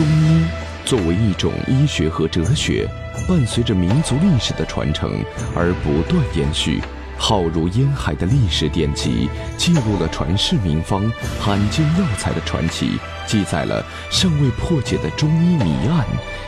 [0.00, 0.46] 中医
[0.86, 2.88] 作为一种医学和哲学，
[3.28, 5.22] 伴随着民族历史的传承
[5.54, 6.80] 而不断延续。
[7.18, 9.28] 浩如烟海的历史典籍，
[9.58, 11.02] 记录了传世名方、
[11.38, 16.06] 罕见药材的传奇，记载了尚未破解的中医谜案，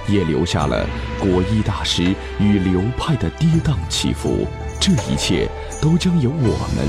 [0.09, 0.89] 也留下了
[1.21, 4.49] 国医大师与流派的跌宕起伏。
[4.81, 5.47] 这一切
[5.79, 6.89] 都将由我们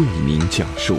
[0.00, 0.98] 为您讲述。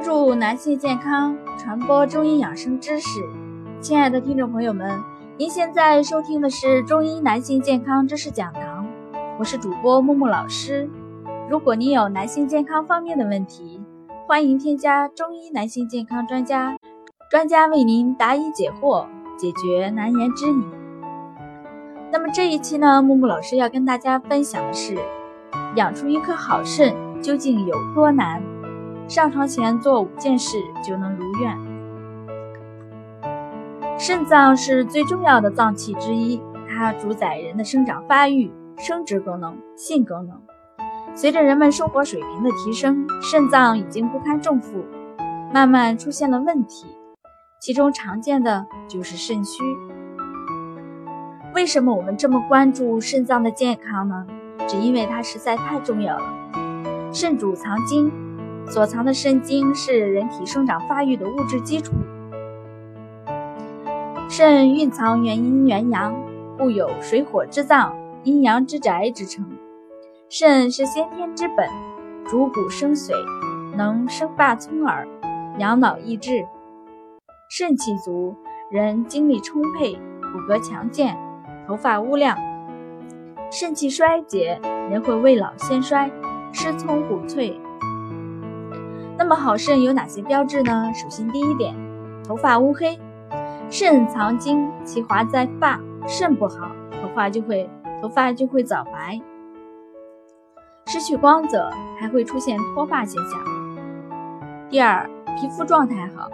[0.00, 3.20] 关注男性健康，传播中医养生知识。
[3.82, 4.98] 亲爱的听众朋友们，
[5.36, 8.86] 您现在收听的是中医男性健康知识讲堂，
[9.38, 10.88] 我是主播木木老师。
[11.50, 13.78] 如果您有男性健康方面的问题，
[14.26, 16.78] 欢迎添加中医男性健康专家，
[17.30, 19.04] 专家为您答疑解惑，
[19.36, 20.64] 解决难言之隐。
[22.10, 24.96] 那么这一期呢，木木老师要跟大家分享的是，
[25.76, 28.42] 养出一颗好肾究竟有多难？
[29.10, 31.58] 上床前做五件事就能如愿。
[33.98, 40.40] 肾脏是最重要的脏器之一，它主宰人的生长发育、生殖功能、性功能。
[41.16, 44.84] 随着人们生活水平的提升，肾脏已经不堪重负，
[45.52, 46.86] 慢慢出现了问题。
[47.60, 49.64] 其中常见的就是肾虚。
[51.52, 54.24] 为什么我们这么关注肾脏的健康呢？
[54.68, 56.22] 只因为它实在太重要了。
[57.12, 58.29] 肾主藏精。
[58.68, 61.92] 所藏的肾精是人体生长发育的物质基础。
[64.28, 66.14] 肾蕴藏元阴元阳，
[66.56, 69.44] 故有水火之脏、阴阳之宅之称。
[70.28, 71.68] 肾是先天之本，
[72.26, 73.12] 主骨生髓，
[73.76, 75.08] 能生发聪耳，
[75.58, 76.46] 养脑益智。
[77.48, 78.36] 肾气足，
[78.70, 81.18] 人精力充沛，骨骼强健，
[81.66, 82.38] 头发乌亮。
[83.50, 86.08] 肾气衰竭，人会未老先衰，
[86.52, 87.60] 失聪骨脆。
[89.30, 90.90] 那么好肾有哪些标志呢？
[90.92, 91.72] 首先，第一点，
[92.26, 92.98] 头发乌黑，
[93.70, 97.70] 肾藏精，其华在发，肾不好，头发就会
[98.02, 99.20] 头发就会早白，
[100.86, 101.70] 失去光泽，
[102.00, 103.40] 还会出现脱发现象。
[104.68, 105.08] 第二，
[105.40, 106.28] 皮肤状态好，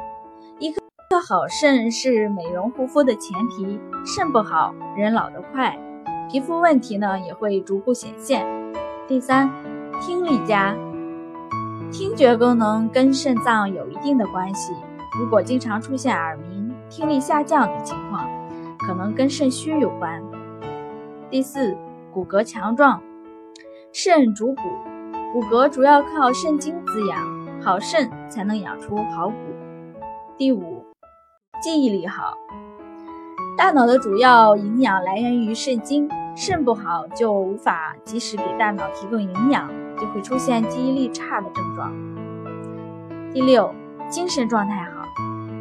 [0.58, 0.80] 一颗
[1.28, 5.78] 好肾是美容护肤的前提，肾不好，人老得快，
[6.30, 8.46] 皮肤问题呢也会逐步显现。
[9.06, 9.50] 第三，
[10.00, 10.74] 听力佳。
[11.90, 14.72] 听觉功能跟肾脏有一定的关系，
[15.18, 18.28] 如果经常出现耳鸣、听力下降等情况，
[18.78, 20.22] 可能跟肾虚有关。
[21.30, 21.76] 第四，
[22.12, 23.00] 骨骼强壮，
[23.92, 24.62] 肾主骨，
[25.32, 27.18] 骨骼主要靠肾精滋养，
[27.62, 29.36] 好肾才能养出好骨。
[30.36, 30.84] 第五，
[31.62, 32.34] 记忆力好，
[33.56, 39.68] 大脑的主要营养来源于肾精，肾不好就无法及时给大脑提供营养。
[39.98, 41.90] 就会出现记忆力差的症状。
[43.32, 43.74] 第六，
[44.10, 45.08] 精神状态好，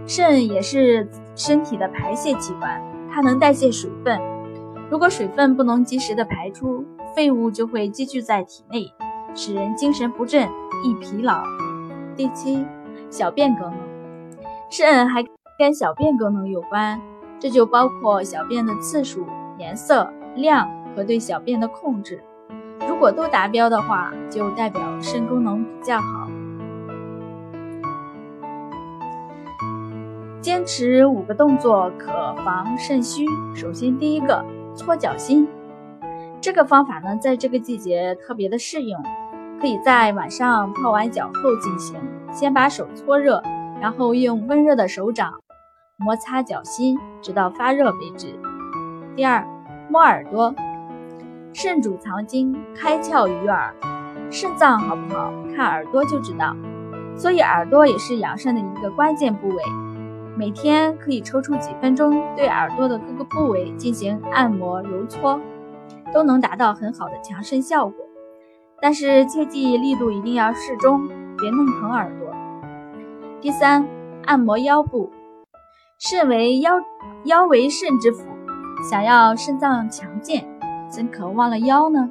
[0.05, 4.19] 肾也是身体的排泄器官，它能代谢水分。
[4.89, 6.83] 如果水分不能及时的排出，
[7.15, 8.91] 废物就会积聚在体内，
[9.33, 10.49] 使人精神不振、
[10.83, 11.41] 易疲劳。
[12.17, 12.65] 第七，
[13.09, 13.79] 小便功能，
[14.69, 15.23] 肾还
[15.57, 16.99] 跟小便功能有关，
[17.39, 19.25] 这就包括小便的次数、
[19.57, 22.21] 颜色、量和对小便的控制。
[22.87, 26.29] 如果都达标的话，就代表肾功能比较好。
[30.41, 33.25] 坚持五个动作可防肾虚。
[33.55, 34.45] 首先，第一个
[34.75, 35.47] 搓脚心，
[36.39, 39.01] 这个方法呢，在这个季节特别的适用，
[39.59, 41.99] 可以在晚上泡完脚后进行。
[42.31, 43.41] 先把手搓热，
[43.81, 45.33] 然后用温热的手掌
[45.97, 48.27] 摩擦脚心，直到发热为止。
[49.15, 49.47] 第二，
[49.89, 50.53] 摸耳朵。
[51.53, 53.73] 肾主藏精，开窍于耳。
[54.29, 56.55] 肾脏好不好，看耳朵就知道。
[57.15, 59.55] 所以耳朵也是养肾的一个关键部位。
[60.35, 65.39] 每天可以抽出几分钟，对耳朵的各个部位进行按摩揉搓，
[66.13, 68.05] 都能达到很好的强肾效果。
[68.81, 71.07] 但是切记力度一定要适中，
[71.37, 72.35] 别弄疼耳朵。
[73.39, 73.87] 第三，
[74.25, 75.09] 按摩腰部。
[75.97, 76.81] 肾为腰，
[77.23, 78.25] 腰为肾之府，
[78.83, 80.45] 想要肾脏强健，
[80.89, 82.09] 怎可忘了腰呢？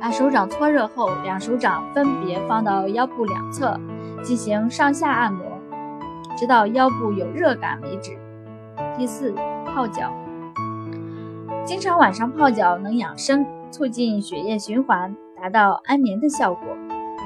[0.00, 3.78] 把手掌搓热后，两手掌分别放到腰部两侧，
[4.22, 5.44] 进行上下按摩，
[6.36, 8.12] 直到腰部有热感为止。
[8.96, 9.34] 第四，
[9.74, 10.12] 泡脚。
[11.64, 16.68] 经常晚上泡脚能养生，促进血液循环，达到安眠的效果。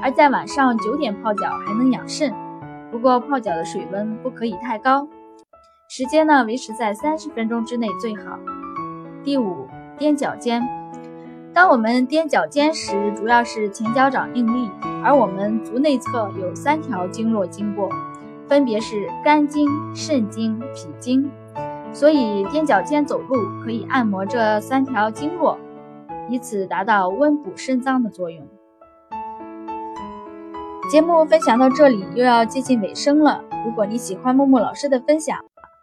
[0.03, 2.33] 而在晚上九点泡脚还能养肾，
[2.91, 5.07] 不过泡脚的水温不可以太高，
[5.89, 8.39] 时间呢维持在三十分钟之内最好。
[9.23, 9.67] 第五，
[9.99, 10.63] 踮脚尖。
[11.53, 14.71] 当我们踮脚尖时，主要是前脚掌用力，
[15.05, 17.89] 而我们足内侧有三条经络经过，
[18.49, 21.31] 分别是肝经、肾经、脾经。
[21.93, 25.59] 所以踮脚尖走路可以按摩这三条经络，
[26.29, 28.47] 以此达到温补肾脏的作用。
[30.89, 35.37] 节目分享到这里又要接近尾声了，如果你喜欢木木老师的分享，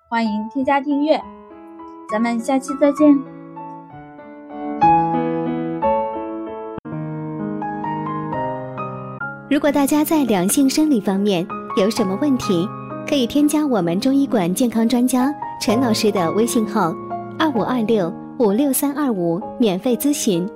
[0.10, 1.22] 欢迎添加订阅，
[2.10, 3.14] 咱们下期再见。
[9.50, 11.46] 如果大家在两性生理方面
[11.76, 12.68] 有什么问题，
[13.08, 15.34] 可以添加我们中医馆健康专家。
[15.62, 16.94] 陈老师的微信号：
[17.38, 20.48] 二五二六五六三二五，免费咨询。